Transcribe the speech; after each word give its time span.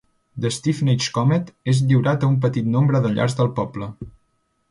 "The 0.43 0.49
Stevenage 0.53 1.09
Comet" 1.17 1.51
és 1.73 1.83
lliurat 1.91 2.25
a 2.27 2.31
un 2.33 2.39
petit 2.47 2.73
nombre 2.77 3.03
de 3.05 3.13
llars 3.17 3.39
del 3.43 3.51
poble. 3.61 3.91